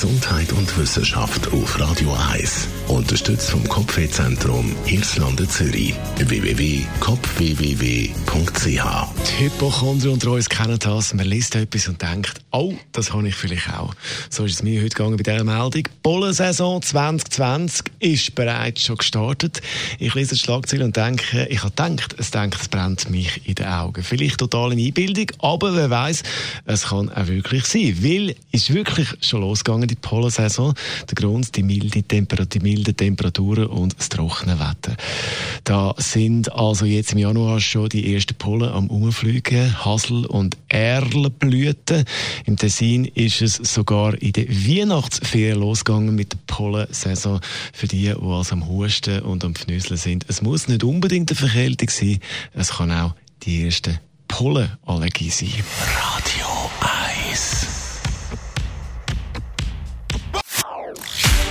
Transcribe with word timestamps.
Gesundheit 0.00 0.50
und 0.54 0.78
Wissenschaft 0.78 1.52
auf 1.52 1.78
Radio 1.78 2.16
1. 2.32 2.68
Unterstützt 2.88 3.50
vom 3.50 3.68
Kopfwehzentrum 3.68 4.74
Irlande 4.86 5.46
Zürich. 5.46 5.94
www.kopfwww.ch 6.16 8.64
Die 8.64 9.44
Hypochondrie 9.44 10.08
unter 10.08 10.30
uns 10.30 10.48
kennen 10.48 10.78
das. 10.78 11.12
Man 11.12 11.26
liest 11.26 11.54
etwas 11.54 11.86
und 11.86 12.00
denkt, 12.00 12.40
oh, 12.50 12.72
das 12.92 13.12
habe 13.12 13.28
ich 13.28 13.34
vielleicht 13.34 13.74
auch. 13.74 13.92
So 14.30 14.46
ist 14.46 14.54
es 14.54 14.62
mir 14.62 14.80
heute 14.80 14.96
gegangen 14.96 15.18
bei 15.18 15.22
dieser 15.22 15.44
Meldung. 15.44 15.82
Pollensaison 16.02 16.80
2020 16.80 17.84
ist 17.98 18.34
bereits 18.34 18.82
schon 18.82 18.96
gestartet. 18.96 19.60
Ich 19.98 20.14
lese 20.14 20.34
die 20.34 20.40
Schlagzeile 20.40 20.86
und 20.86 20.96
denke, 20.96 21.46
ich 21.50 21.62
habe 21.62 21.74
gedacht, 21.76 22.14
es 22.16 22.30
denkt, 22.30 22.56
es 22.58 22.68
brennt 22.68 23.10
mich 23.10 23.46
in 23.46 23.56
den 23.56 23.66
Augen. 23.66 24.02
Vielleicht 24.02 24.38
total 24.38 24.72
in 24.72 24.78
Einbildung, 24.78 25.26
aber 25.40 25.76
wer 25.76 25.90
weiß, 25.90 26.22
es 26.64 26.86
kann 26.86 27.10
auch 27.10 27.26
wirklich 27.26 27.66
sein. 27.66 28.02
Weil 28.02 28.34
es 28.50 28.62
ist 28.62 28.74
wirklich 28.74 29.08
schon 29.20 29.42
losgegangen, 29.42 29.89
die 29.90 29.96
Pollensaison. 29.96 30.74
Der 31.08 31.14
Grund, 31.14 31.56
die 31.56 31.62
milde 31.62 32.02
Temperatur, 32.02 32.46
die 32.46 32.60
milden 32.60 32.96
Temperaturen 32.96 33.66
und 33.66 33.98
das 33.98 34.08
trockene 34.08 34.58
Wetter. 34.58 34.96
Da 35.64 35.94
sind 35.98 36.52
also 36.52 36.84
jetzt 36.84 37.12
im 37.12 37.18
Januar 37.18 37.60
schon 37.60 37.88
die 37.88 38.14
ersten 38.14 38.34
Pollen 38.34 38.70
am 38.70 38.88
Umfliegen, 38.88 39.84
Hasel- 39.84 40.26
und 40.26 40.56
Erlenblüten. 40.68 42.04
Im 42.44 42.56
Tessin 42.56 43.04
ist 43.04 43.42
es 43.42 43.54
sogar 43.56 44.20
in 44.20 44.32
der 44.32 44.48
Weihnachtsferien 44.48 45.60
losgegangen 45.60 46.14
mit 46.14 46.32
der 46.32 46.38
Pollensaison 46.46 47.40
für 47.72 47.86
die, 47.86 48.00
die 48.00 48.10
also 48.10 48.54
am 48.54 48.68
Husten 48.68 49.20
und 49.20 49.44
am 49.44 49.54
Pfnüseln 49.54 49.96
sind. 49.96 50.24
Es 50.28 50.42
muss 50.42 50.68
nicht 50.68 50.84
unbedingt 50.84 51.30
eine 51.30 51.36
Verkältung 51.36 51.90
sein, 51.90 52.18
es 52.54 52.70
kann 52.70 52.92
auch 52.92 53.14
die 53.42 53.62
erste 53.62 54.00
Pollenallergie 54.28 55.30
sein. 55.30 55.52